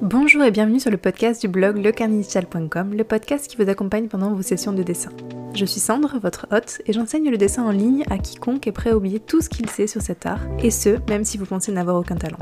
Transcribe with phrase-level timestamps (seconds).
[0.00, 4.32] Bonjour et bienvenue sur le podcast du blog lecarninitial.com, le podcast qui vous accompagne pendant
[4.32, 5.10] vos sessions de dessin.
[5.54, 8.90] Je suis Sandre, votre hôte, et j'enseigne le dessin en ligne à quiconque est prêt
[8.90, 11.72] à oublier tout ce qu'il sait sur cet art, et ce, même si vous pensez
[11.72, 12.38] n'avoir aucun talent.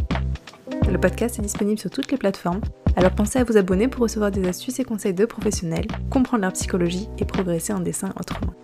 [0.88, 2.60] Le podcast est disponible sur toutes les plateformes,
[2.94, 6.52] alors pensez à vous abonner pour recevoir des astuces et conseils de professionnels, comprendre leur
[6.52, 8.54] psychologie et progresser en dessin autrement.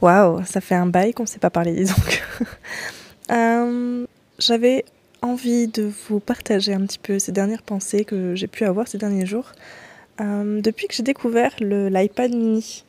[0.00, 1.94] Waouh, ça fait un bail qu'on ne s'est pas parlé, disons.
[3.32, 4.06] euh,
[4.38, 4.84] J'avais
[5.22, 8.98] envie de vous partager un petit peu ces dernières pensées que j'ai pu avoir ces
[8.98, 9.52] derniers jours.
[10.20, 12.84] Euh, depuis que j'ai découvert l'iPad mini,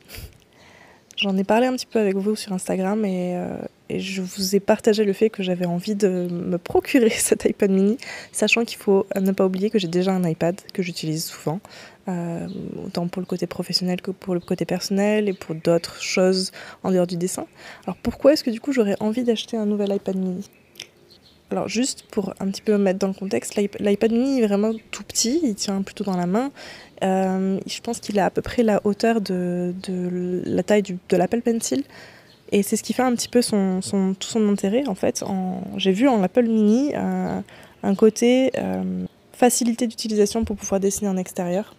[1.16, 3.56] j'en ai parlé un petit peu avec vous sur Instagram et, euh,
[3.88, 7.70] et je vous ai partagé le fait que j'avais envie de me procurer cet iPad
[7.70, 7.98] mini,
[8.32, 11.60] sachant qu'il faut ne pas oublier que j'ai déjà un iPad que j'utilise souvent,
[12.08, 12.46] euh,
[12.86, 16.52] autant pour le côté professionnel que pour le côté personnel et pour d'autres choses
[16.82, 17.46] en dehors du dessin.
[17.86, 20.48] Alors pourquoi est-ce que du coup j'aurais envie d'acheter un nouvel iPad mini?
[21.50, 25.04] Alors juste pour un petit peu mettre dans le contexte, l'iPad mini est vraiment tout
[25.04, 26.50] petit, il tient plutôt dans la main.
[27.02, 29.74] Euh, je pense qu'il a à peu près la hauteur de,
[30.46, 31.84] la taille de l'Apple Pencil.
[32.52, 33.80] Et c'est ce qui fait un petit peu son,
[34.18, 35.24] tout son intérêt en fait.
[35.76, 37.40] J'ai vu en Apple Mini euh,
[37.82, 41.74] un côté euh, facilité d'utilisation pour pouvoir dessiner en extérieur.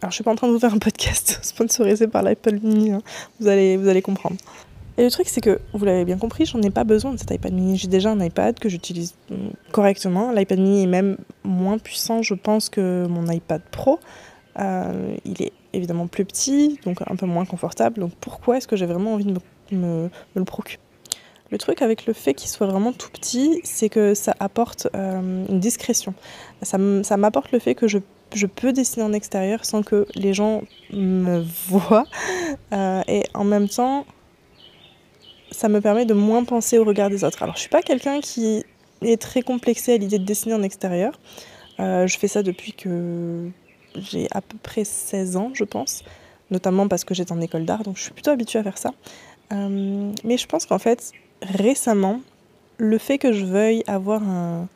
[0.00, 2.92] Alors je suis pas en train de vous faire un podcast sponsorisé par l'Apple Mini,
[2.92, 3.02] hein.
[3.40, 4.36] vous, allez, vous allez comprendre.
[4.98, 7.30] Et le truc, c'est que, vous l'avez bien compris, j'en ai pas besoin de cet
[7.30, 7.78] iPad mini.
[7.78, 10.32] J'ai déjà un iPad que j'utilise mm, correctement.
[10.32, 14.00] L'iPad mini est même moins puissant, je pense, que mon iPad Pro.
[14.58, 18.00] Euh, il est évidemment plus petit, donc un peu moins confortable.
[18.00, 19.38] Donc pourquoi est-ce que j'ai vraiment envie de me,
[19.72, 20.78] me, le procurer
[21.50, 25.46] le truc avec le fait qu'il soit vraiment tout petit, c'est que ça apporte euh,
[25.48, 26.14] une discrétion.
[26.62, 27.98] Ça m'apporte le fait que je,
[28.46, 32.04] peux dessiner en extérieur sans que les gens me voient.
[32.72, 34.04] Euh, et en même temps,
[35.50, 37.42] ça me permet de moins penser au regard des autres.
[37.42, 38.64] Alors, je suis pas quelqu'un qui
[39.00, 41.18] est très complexé à l'idée de dessiner en extérieur.
[41.80, 43.48] Euh, je fais ça depuis que
[43.94, 46.02] j'ai à peu près 16 ans, je pense,
[46.50, 48.90] notamment parce que j'étais en école d'art, donc je suis plutôt habituée à faire ça.
[49.52, 52.20] Euh, mais je pense qu'en fait, récemment,
[52.78, 54.68] le fait que je veuille avoir un,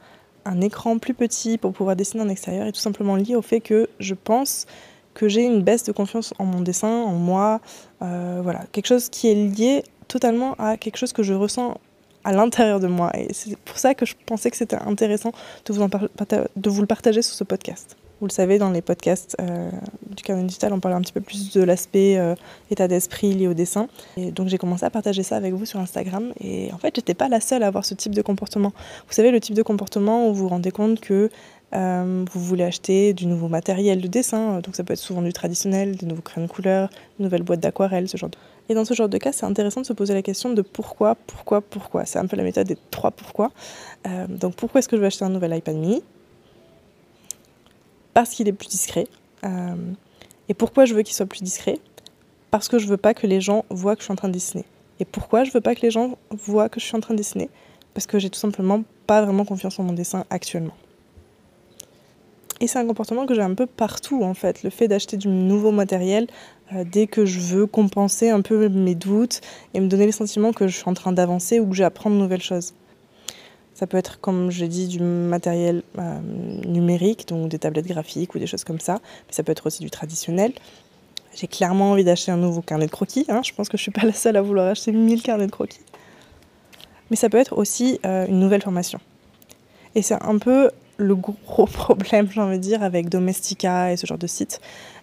[0.44, 3.60] un, écran plus petit pour pouvoir dessiner en extérieur est tout simplement lié au fait
[3.60, 4.66] que je pense
[5.14, 7.60] que j'ai une baisse de confiance en mon dessin, en moi,
[8.00, 11.78] euh, voilà, quelque chose qui est lié totalement à quelque chose que je ressens
[12.24, 13.10] à l'intérieur de moi.
[13.14, 15.32] Et c'est pour ça que je pensais que c'était intéressant
[15.66, 17.96] de vous, en de vous le partager sur ce podcast.
[18.22, 19.68] Vous le savez, dans les podcasts euh,
[20.14, 22.36] du Canon Digital, on parle un petit peu plus de l'aspect euh,
[22.70, 23.88] état d'esprit lié au dessin.
[24.16, 26.32] Et donc j'ai commencé à partager ça avec vous sur Instagram.
[26.40, 28.72] Et en fait, j'étais pas la seule à avoir ce type de comportement.
[29.08, 31.30] Vous savez, le type de comportement où vous vous rendez compte que
[31.74, 35.32] euh, vous voulez acheter du nouveau matériel de dessin, donc ça peut être souvent du
[35.32, 38.38] traditionnel, des nouveaux crayons de couleur, une nouvelle boîte d'aquarelle, ce genre de...
[38.68, 41.16] Et dans ce genre de cas, c'est intéressant de se poser la question de pourquoi,
[41.26, 42.04] pourquoi, pourquoi.
[42.04, 43.50] C'est un peu la méthode des trois pourquoi.
[44.06, 46.04] Euh, donc pourquoi est-ce que je veux acheter un nouvel iPad mini?
[48.14, 49.06] Parce qu'il est plus discret.
[49.44, 49.74] Euh,
[50.48, 51.78] et pourquoi je veux qu'il soit plus discret?
[52.50, 54.34] Parce que je veux pas que les gens voient que je suis en train de
[54.34, 54.64] dessiner.
[55.00, 57.18] Et pourquoi je veux pas que les gens voient que je suis en train de
[57.18, 57.48] dessiner?
[57.94, 60.74] Parce que j'ai tout simplement pas vraiment confiance en mon dessin actuellement.
[62.60, 65.26] Et c'est un comportement que j'ai un peu partout en fait, le fait d'acheter du
[65.26, 66.28] nouveau matériel
[66.72, 69.40] euh, dès que je veux compenser un peu mes doutes
[69.74, 72.14] et me donner le sentiment que je suis en train d'avancer ou que j'apprends de
[72.14, 72.72] nouvelles choses.
[73.74, 76.20] Ça peut être, comme j'ai dit, du matériel euh,
[76.66, 78.94] numérique, donc des tablettes graphiques ou des choses comme ça,
[79.26, 80.52] mais ça peut être aussi du traditionnel.
[81.34, 83.40] J'ai clairement envie d'acheter un nouveau carnet de croquis, hein.
[83.42, 85.50] je pense que je ne suis pas la seule à vouloir acheter 1000 carnets de
[85.50, 85.80] croquis.
[87.10, 89.00] Mais ça peut être aussi euh, une nouvelle formation.
[89.94, 94.06] Et c'est un peu le gros problème, j'ai envie de dire, avec Domestika et ce
[94.06, 94.60] genre de sites,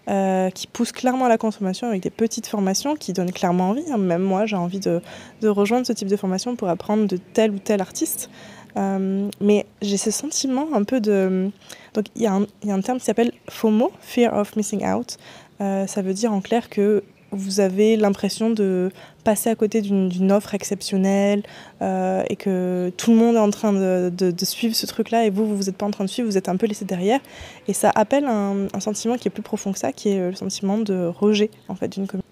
[0.07, 3.85] euh, qui poussent clairement à la consommation avec des petites formations qui donnent clairement envie.
[3.91, 3.97] Hein.
[3.97, 5.01] Même moi, j'ai envie de,
[5.43, 8.29] rejoindre ce type de formation pour apprendre de tel ou tel artiste.
[8.77, 11.49] Euh, mais j'ai ce sentiment un peu de...
[11.93, 15.17] Donc il y, y, a un terme qui s'appelle FOMO, Fear of Missing Out.
[15.61, 18.91] Euh, ça veut dire en clair que vous avez l'impression de
[19.23, 21.43] passer à côté d'une offre exceptionnelle
[21.81, 25.55] euh, et que tout le monde est en train de, suivre ce truc-là et vous,
[25.55, 27.19] vous n'êtes pas en train de suivre, vous êtes un peu laissé derrière.
[27.67, 30.35] Et ça appelle un, un, sentiment qui est plus profond que ça, qui est le
[30.35, 32.28] sentiment de rejet en fait d'une communauté.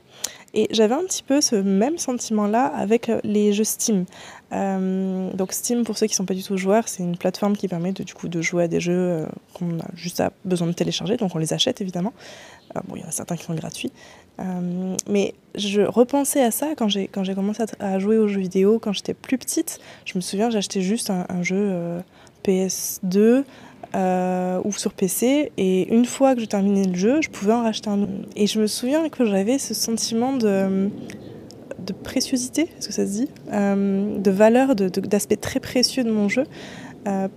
[0.57, 4.05] Et j'avais un petit peu ce même sentiment-là avec les jeux Steam.
[4.53, 7.55] Euh, donc Steam, pour ceux qui ne sont pas du tout joueurs, c'est une plateforme
[7.55, 11.35] qui permet de, jouer à des jeux euh, qu'on a juste besoin de télécharger, donc
[11.35, 12.11] on les achète évidemment.
[12.75, 13.91] Euh, bon, il y en a certains qui sont gratuits.
[14.39, 18.93] Euh, mais je repensais à ça quand j'ai, commencé à, jouer aux jeux vidéo, quand
[18.93, 19.79] j'étais plus petite.
[20.05, 21.99] Je me souviens, j'achetais juste un, jeu euh,
[22.45, 23.43] PS2
[23.97, 25.51] euh, ou sur PC.
[25.57, 28.11] Et une fois que je terminais le jeu, je pouvais en racheter un autre.
[28.35, 30.89] Et je me souviens que j'avais ce sentiment de
[31.79, 36.43] de préciosité, est-ce que ça se dit De valeur, d'aspect très précieux de mon jeu.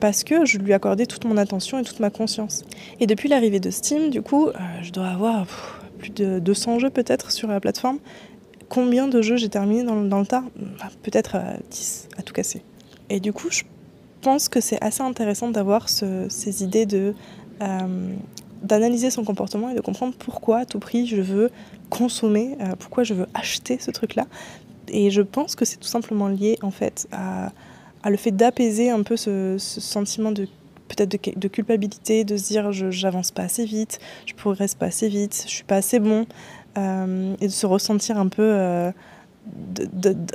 [0.00, 2.64] parce que je lui accordais toute mon attention et toute ma conscience.
[2.98, 4.48] Et depuis l'arrivée de Steam, du coup,
[4.82, 5.46] je dois avoir
[5.98, 7.98] plus de 200 jeux peut-être sur la plateforme.
[8.68, 10.42] Combien de jeux j'ai terminé dans, le tas?
[10.56, 11.36] Bah, Peut-être
[11.70, 12.62] 10 à tout casser.
[13.08, 13.62] Et du coup, je
[14.20, 17.14] pense que c'est assez intéressant d'avoir ces idées de
[17.62, 18.14] euh,
[18.62, 21.50] d'analyser son comportement et de comprendre pourquoi à tout prix je veux
[21.88, 24.26] consommer, euh, pourquoi je veux acheter ce truc-là.
[24.88, 27.52] Et je pense que c'est tout simplement lié en fait à,
[28.04, 30.46] le fait d'apaiser un peu ce, sentiment de
[30.88, 35.08] peut-être de, culpabilité, de se dire je j'avance pas assez vite, je progresse pas assez
[35.08, 36.26] vite, je suis pas assez bon,
[36.76, 38.92] euh, et de se ressentir un peu,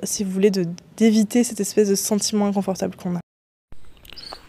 [0.04, 0.52] si vous voulez,
[0.98, 3.20] d'éviter cette espèce de sentiment inconfortable qu'on a.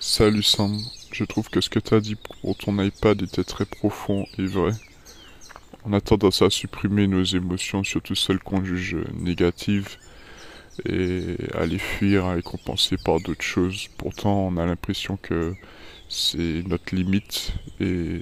[0.09, 0.79] Salut Sam,
[1.11, 4.47] je trouve que ce que tu as dit pour ton iPad était très profond et
[4.47, 4.71] vrai.
[5.85, 9.97] On a tendance à supprimer nos émotions, surtout celles qu'on juge négatives,
[10.89, 13.89] et à les fuir, à les compenser par d'autres choses.
[13.99, 15.55] Pourtant, on a l'impression que
[16.09, 18.21] c'est notre limite et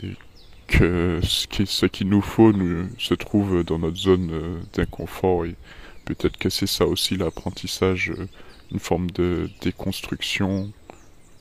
[0.67, 2.55] que ce qui, qu'il nous faut
[2.99, 5.45] se trouve dans notre zone euh, d'inconfort.
[5.45, 5.55] Et
[6.07, 8.27] peut-être que c'est ça aussi l'apprentissage, euh,
[8.73, 10.73] une forme de déconstruction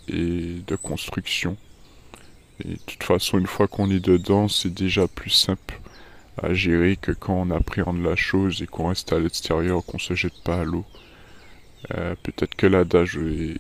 [0.08, 1.58] et de construction.
[2.64, 5.80] Et de toute façon, une fois qu'on est dedans, c'est déjà plus simple
[6.42, 10.16] à gérer que quand on appréhende la chose et qu'on reste à l'extérieur, qu'on se
[10.16, 10.86] jette pas à l'eau.
[11.94, 13.18] Euh, peut-être que l'adage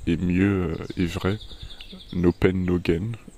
[0.07, 1.37] est, mieux euh, et vrai.
[2.13, 3.11] No pain, no gain.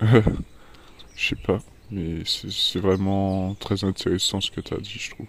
[1.16, 1.58] Je sais pas.
[1.90, 5.26] Mais c'est vraiment très intéressant ce que tu as dit, je trouve.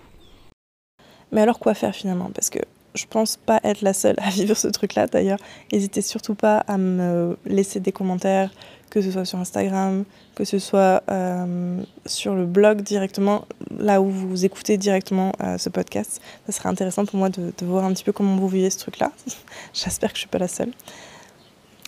[1.32, 2.32] Mais alors quoi faire finalement?
[2.34, 2.60] Parce que
[2.98, 5.40] je pense pas être la seule à vivre ce truc-là d'ailleurs.
[5.72, 8.50] N'hésitez surtout pas à me laisser des commentaires,
[8.90, 10.06] que ce soit sur Instagram,
[10.36, 13.46] que ce soit euh, sur le blog directement,
[13.78, 16.22] là où vous écoutez directement euh, ce podcast.
[16.46, 19.12] Ça serait intéressant pour moi de, voir un petit peu comment vous vivez ce truc-là.
[19.74, 20.72] J'espère que je suis pas la seule.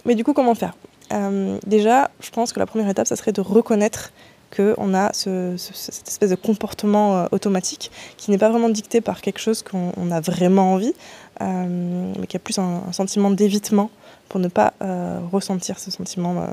[0.05, 0.75] Mais du coup, comment faire?
[1.13, 4.11] Euh, Déjà, je pense que la première étape, ça serait de reconnaître
[4.55, 9.39] qu'on a cette espèce de comportement euh, automatique qui n'est pas vraiment dicté par quelque
[9.39, 10.93] chose qu'on a vraiment envie,
[11.41, 13.89] euh, mais qui a plus un, sentiment d'évitement
[14.27, 16.47] pour ne pas euh, ressentir ce sentiment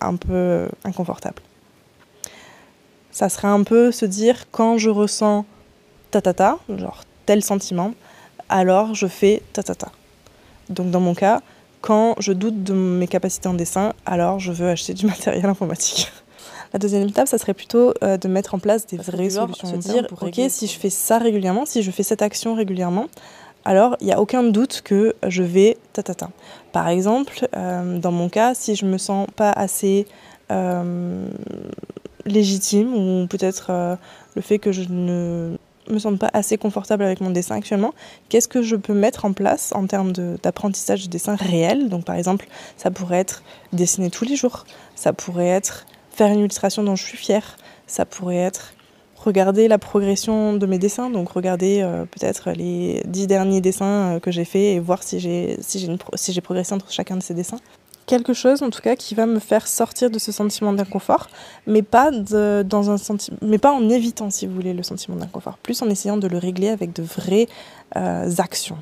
[0.00, 1.42] un peu inconfortable.
[3.10, 5.44] Ça serait un peu se dire quand je ressens
[6.10, 7.92] ta ta ta, genre tel sentiment,
[8.48, 9.92] alors je fais ta ta ta.
[10.70, 11.42] Donc dans mon cas,
[11.80, 16.10] quand je doute de mes capacités en dessin, alors je veux acheter du matériel informatique.
[16.72, 19.68] La deuxième étape, ça serait plutôt euh, de mettre en place des vraies solutions.
[19.68, 23.06] Se dire, ok, si je fais ça régulièrement, si je fais cette action régulièrement,
[23.64, 26.30] alors il n'y a aucun doute que je vais ta ta ta.
[26.72, 30.06] Par exemple, euh, dans mon cas, si je me sens pas assez
[30.50, 31.26] euh,
[32.26, 33.96] légitime ou peut-être
[34.34, 35.56] le fait que je ne
[35.88, 37.94] me sens pas assez confortable avec mon dessin actuellement,
[38.28, 42.16] qu'est-ce que je peux mettre en place en termes d'apprentissage de dessin réel Donc par
[42.16, 43.42] exemple, ça pourrait être
[43.72, 45.86] dessiner tous les jours, ça pourrait être
[46.18, 47.56] faire une illustration dont je suis fière.
[47.86, 48.74] Ça pourrait être
[49.16, 54.20] regarder la progression de mes dessins, donc regarder euh, peut-être les dix derniers dessins euh,
[54.20, 57.58] que j'ai faits et voir si j'ai si progressé entre chacun de ces dessins.
[58.06, 61.28] Quelque chose en tout cas qui va me faire sortir de ce sentiment d'inconfort,
[61.66, 62.96] mais pas dans
[63.42, 66.38] mais pas en évitant si vous voulez le sentiment d'inconfort, plus en essayant de le
[66.38, 67.48] régler avec de vraies
[67.96, 68.78] euh, actions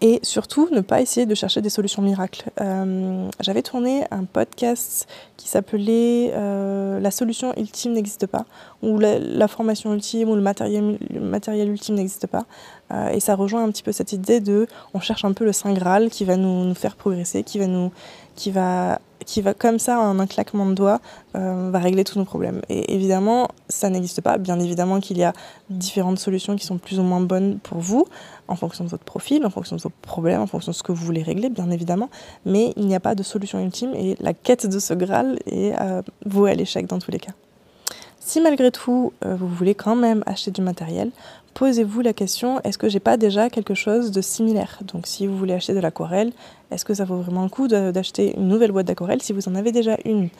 [0.00, 2.50] et surtout ne pas essayer de chercher des solutions miracles.
[2.60, 8.44] Euh, j'avais tourné un podcast qui s'appelait euh, La solution ultime n'existe pas,
[8.82, 12.44] ou la, formation ultime ou le matériel, matériel ultime n'existe pas.
[12.92, 15.52] Euh, et ça rejoint un petit peu cette idée de on cherche un peu le
[15.52, 17.90] Saint Graal qui va nous, nous faire progresser, qui va nous
[18.36, 21.00] qui va qui va comme ça, en un claquement de doigts,
[21.36, 22.60] euh, va régler tous nos problèmes.
[22.68, 24.38] Et évidemment, ça n'existe pas.
[24.38, 25.32] Bien évidemment qu'il y a
[25.70, 28.06] différentes solutions qui sont plus ou moins bonnes pour vous,
[28.48, 30.92] en fonction de votre profil, en fonction de vos problèmes, en fonction de ce que
[30.92, 32.10] vous voulez régler, bien évidemment.
[32.44, 35.72] Mais il n'y a pas de solution ultime et la quête de ce Graal est
[35.80, 37.32] euh, vouée à l'échec dans tous les cas.
[38.26, 41.10] Si malgré tout, euh, vous voulez quand même acheter du matériel,
[41.52, 44.78] posez-vous la question est-ce que j'ai pas déjà quelque chose de similaire?
[44.94, 46.32] Donc, si vous voulez acheter de l'aquarelle,
[46.70, 49.54] est-ce que ça vaut vraiment le coup d'acheter une nouvelle boîte d'aquarelle si vous en
[49.54, 50.30] avez déjà une?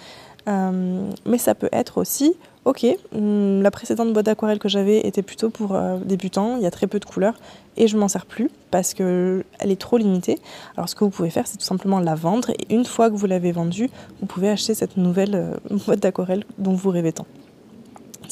[0.48, 5.22] Euh, Mais ça peut être aussi ok, hmm, la précédente boîte d'aquarelle que j'avais était
[5.22, 7.34] plutôt pour euh, débutants, il y a très peu de couleurs
[7.76, 10.38] et je m'en sers plus parce qu'elle est trop limitée.
[10.78, 13.14] Alors ce que vous pouvez faire, c'est tout simplement la vendre et une fois que
[13.14, 17.26] vous l'avez vendue, vous pouvez acheter cette nouvelle boîte d'aquarelle dont vous rêvez tant.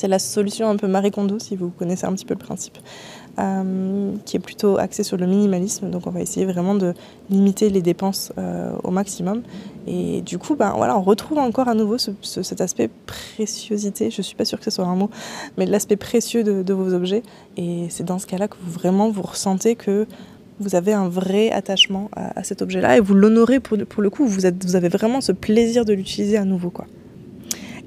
[0.02, 2.76] C'est la solution un peu Marie Kondo, si vous connaissez un petit peu le principe.
[4.24, 5.90] qui est plutôt axé sur le minimalisme.
[5.90, 6.92] Donc on va essayer vraiment de
[7.30, 8.32] limiter les dépenses
[8.82, 9.42] au maximum.
[9.86, 14.22] Et du coup, ben, voilà, on retrouve encore à nouveau cet aspect préciosité, je ne
[14.22, 15.08] suis pas sûre que ce soit un mot,
[15.56, 17.22] mais l'aspect précieux de, vos objets.
[17.56, 20.08] Et c'est dans ce cas-là que vous vraiment vous ressentez que
[20.58, 24.40] vous avez un vrai attachement à, cet objet-là et vous l'honorez pour, le coup, vous,
[24.40, 26.70] vous avez vraiment ce plaisir de l'utiliser à nouveau.
[26.70, 26.86] quoi.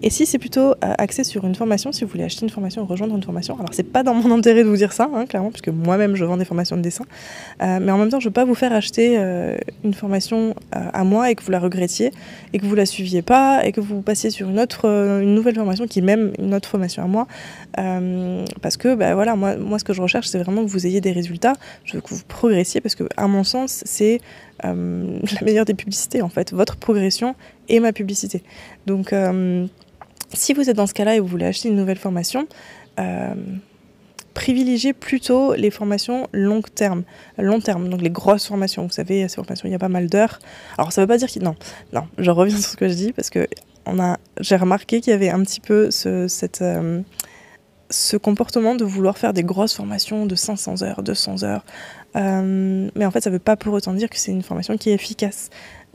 [0.06, 2.86] Et si c'est plutôt euh, axé sur une formation, si vous voulez acheter une formation
[2.86, 5.50] rejoindre une formation, alors c'est pas dans mon intérêt de vous dire ça, hein, clairement,
[5.50, 7.06] puisque moi-même je vends des formations de dessin,
[7.64, 11.04] euh, mais en même temps je veux pas vous faire acheter euh, une formation à
[11.04, 12.12] moi et que vous la regrettiez
[12.54, 15.56] et que vous la suiviez pas et que vous passiez sur une autre, une nouvelle
[15.56, 17.26] formation qui est même une autre formation à moi,
[18.62, 21.02] parce que bah, voilà, moi, moi ce que je recherche c'est vraiment que vous ayez
[21.02, 24.22] des résultats, je veux que vous progressiez parce que à mon sens c'est
[24.64, 24.74] la
[25.44, 27.36] meilleure des publicités en fait, votre progression
[27.70, 28.44] et ma publicité.
[28.86, 29.12] Donc
[30.36, 32.48] si vous êtes dans ce cas-là et vous voulez acheter une nouvelle formation,
[33.00, 33.34] euh,
[34.34, 37.04] privilégiez plutôt les formations long terme,
[37.38, 38.84] long terme, donc les grosses formations.
[38.84, 40.40] Vous savez, ces formations, il y a pas mal d'heures.
[40.78, 41.56] Alors ça ne veut pas dire qu'il non,
[41.94, 43.48] non, je reviens sur ce que je dis parce que
[44.40, 46.28] j'ai remarqué qu'il y avait un petit peu ce,
[46.62, 47.02] euh,
[48.22, 51.66] comportement de vouloir faire des grosses formations de 500 heures, 200 heures.
[52.16, 54.78] Euh, mais en fait, ça ne veut pas pour autant dire que c'est une formation
[54.78, 55.50] qui est efficace.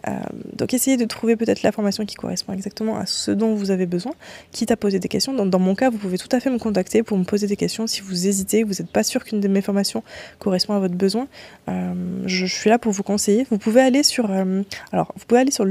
[0.09, 0.13] Euh,
[0.57, 3.87] donc essayez de trouver peut-être la formation qui correspond exactement à ce dont vous avez
[3.87, 4.13] besoin,
[4.53, 5.33] quitte à poser des questions.
[5.33, 7.87] Dans, mon cas, vous pouvez tout à fait me contacter pour me poser des questions
[7.87, 10.03] si vous hésitez, vous n'êtes pas sûr qu'une de mes formations
[10.39, 11.29] correspond à votre besoin.
[11.69, 11.93] Euh,
[12.27, 13.47] je, suis là pour vous conseiller.
[13.51, 15.67] Vous pouvez aller sur, euh, alors vous pouvez aller sur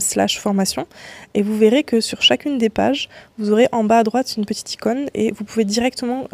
[0.00, 0.86] slash formation
[1.34, 3.08] et vous verrez que sur chacune des pages,
[3.38, 6.28] vous aurez en bas à droite une petite icône et vous pouvez directement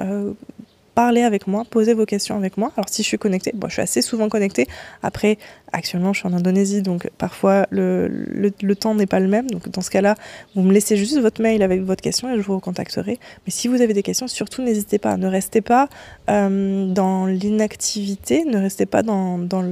[0.99, 2.73] parler avec moi, poser vos questions avec moi.
[2.77, 4.67] Alors si je suis connectée, je suis assez souvent connectée.
[5.01, 5.39] Après,
[5.73, 9.49] actuellement, je suis en Indonésie, donc parfois le, temps n'est pas le même.
[9.49, 10.17] Donc dans ce cas-là,
[10.57, 13.21] vous me laissez juste votre mail avec votre question et je vous recontacterai.
[13.47, 15.17] Mais si vous avez des questions, surtout n'hésitez pas.
[15.17, 15.89] Ne restez pas
[16.31, 19.65] euh, dans l'inactivité, ne restez pas dans, dans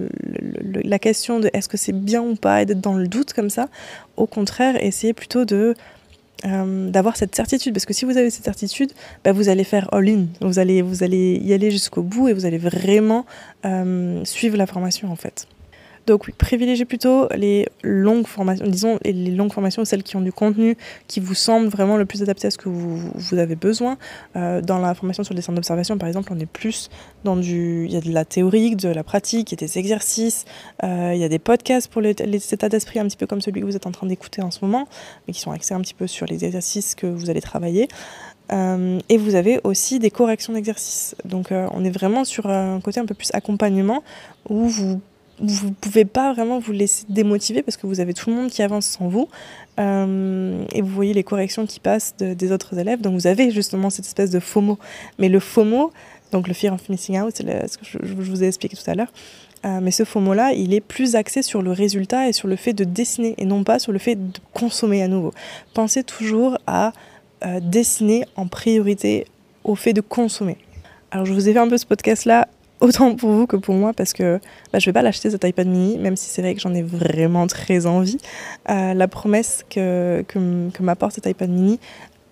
[0.85, 3.51] la question de est-ce que c'est bien ou pas et d'être dans le doute comme
[3.51, 3.67] ça.
[4.17, 5.75] Au contraire, essayez plutôt de
[6.45, 7.73] euh, d'avoir cette certitude.
[7.73, 8.93] Parce que si vous avez cette certitude
[9.25, 12.45] bah, vous allez faire all-in vous allez, vous allez y aller jusqu'au bout et vous
[12.45, 13.25] allez vraiment
[13.65, 15.47] euh, suivre la formation en fait
[16.07, 20.33] donc oui, privilégiez plutôt les longues formations, disons les longues formations, celles qui ont du
[20.33, 20.77] contenu
[21.09, 23.99] qui vous semble vraiment le plus adapté à ce que vous, avez besoin.
[24.37, 26.91] Euh, dans la formation sur le dessin d'observation, par exemple, on est plus
[27.25, 27.87] dans du...
[27.87, 30.45] Il y a de la théorique, de la pratique, il y a des exercices,
[30.85, 33.41] euh, il y a des podcasts pour les, les états d'esprit, un petit peu comme
[33.41, 34.87] celui que vous êtes en train d'écouter en ce moment,
[35.27, 37.89] mais qui sont axés un petit peu sur les exercices que vous allez travailler.
[38.53, 41.17] Euh, et vous avez aussi des corrections d'exercices.
[41.25, 44.05] Donc on est vraiment sur un côté un peu plus accompagnement
[44.49, 45.01] où vous
[45.41, 48.63] vous pouvez pas vraiment vous laisser démotiver parce que vous avez tout le monde qui
[48.63, 49.29] avance sans vous
[49.79, 53.01] euh, et vous voyez les corrections qui passent des autres élèves.
[53.01, 54.79] Donc vous avez justement cette espèce de FOMO.
[55.19, 55.93] Mais le FOMO
[56.33, 58.95] donc le fear of missing out c'est ce que je, vous ai expliqué tout à
[58.95, 59.13] l'heure
[59.65, 62.57] euh, mais ce FOMO là il est plus axé sur le résultat et sur le
[62.57, 65.33] fait de dessiner et non pas sur le fait de consommer à nouveau.
[65.75, 66.93] Pensez toujours à
[67.45, 69.27] euh, dessiner en priorité
[69.65, 70.57] au fait de consommer.
[71.11, 72.49] Alors je vous ai fait un peu ce podcast là
[72.81, 74.41] autant pour vous que pour moi parce que
[74.73, 76.83] bah, je vais pas l'acheter cet iPad mini même si c'est vrai que j'en ai
[76.83, 78.19] vraiment très envie.
[78.69, 81.81] Euh, la promesse que, que, m'apporte cet iPad mini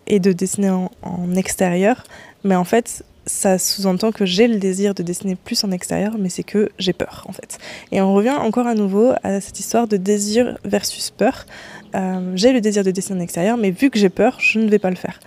[0.07, 0.89] est de dessiner en,
[1.35, 2.05] extérieur
[2.45, 6.29] mais en fait ça sous-entend que j'ai le désir de dessiner plus en extérieur mais
[6.29, 7.59] c'est que j'ai peur en fait.
[7.91, 11.47] Et on revient encore à nouveau à cette histoire de désir versus peur.
[11.95, 14.69] Euh, j'ai le désir de dessiner en extérieur mais vu que j'ai peur je ne
[14.69, 15.21] vais pas le faire.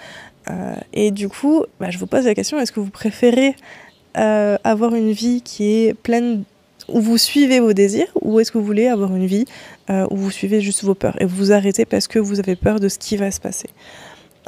[0.49, 3.55] Euh, et du coup bah, je vous pose la question est-ce que vous préférez
[4.17, 6.43] euh, avoir une vie qui est pleine
[6.87, 9.45] où vous suivez vos désirs ou est-ce que vous voulez avoir une vie
[9.89, 12.55] euh, où vous suivez juste vos peurs et vous vous arrêtez parce que vous avez
[12.55, 13.69] peur de ce qui va se passer.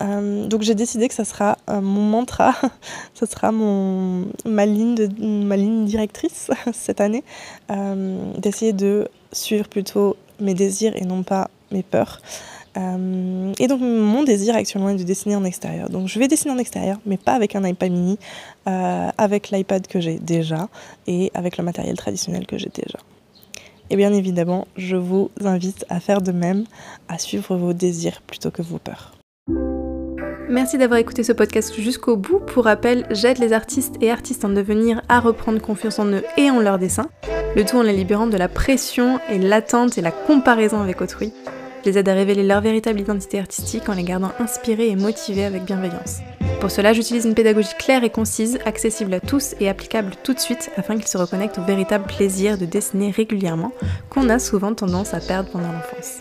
[0.02, 2.56] Euh, donc j'ai décidé que ça sera mon mantra,
[3.14, 7.24] ça sera mon, ma, ligne de, ma ligne directrice cette année,
[8.38, 12.22] d'essayer de suivre plutôt mes désirs et non pas mes peurs.
[12.78, 15.90] Euh, et donc mon désir actuellement est de dessiner en extérieur.
[15.90, 18.18] Donc je vais dessiner en extérieur, mais pas avec un iPad mini,
[18.68, 20.70] euh, avec l'iPad que j'ai déjà
[21.08, 23.00] et avec le matériel traditionnel que j'ai déjà.
[23.90, 26.66] Et bien évidemment, je vous invite à faire de même,
[27.08, 29.14] à suivre vos désirs plutôt que vos peurs.
[30.48, 32.40] Merci d'avoir écouté ce podcast jusqu'au bout.
[32.40, 36.50] Pour rappel, j'aide les artistes et artistes en devenir à reprendre confiance en eux et
[36.50, 37.10] en leurs dessins,
[37.56, 41.34] le tout en les libérant de la pression et l'attente et la comparaison avec autrui
[41.86, 45.64] les aide à révéler leur véritable identité artistique en les gardant inspirés et motivés avec
[45.64, 46.20] bienveillance.
[46.60, 50.40] Pour cela, j'utilise une pédagogie claire et concise, accessible à tous et applicable tout de
[50.40, 53.72] suite afin qu'ils se reconnectent au véritable plaisir de dessiner régulièrement
[54.10, 56.18] qu'on a souvent tendance à perdre pendant l'enfance.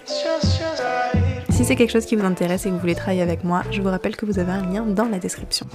[1.50, 3.83] Si c'est quelque chose qui vous intéresse et que vous voulez travailler avec moi, je
[3.83, 5.67] vous rappelle que vous avez un lien dans la description.